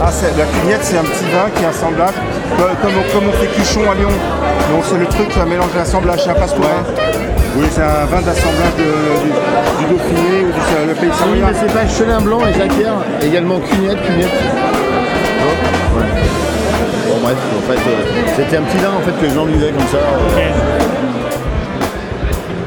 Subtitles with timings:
[0.00, 2.14] Ah, la cugnette, c'est un petit vin qui est assemblage,
[2.56, 4.10] comme, comme on, comme fait Cuchon à Lyon.
[4.70, 6.54] Donc c'est le truc, un mélange d'assemblage, c'est un passe
[7.56, 11.72] Oui, c'est un vin d'assemblage du, du Dauphiné ou du le pays Oui, mais c'est
[11.72, 14.32] pas Chenin Blanc et Jacquière, également Cugnette, Cugnette.
[15.96, 16.04] Ouais.
[17.08, 19.32] Bon bref, en fait, euh, c'était un petit vin en fait que les
[19.72, 19.98] comme ça.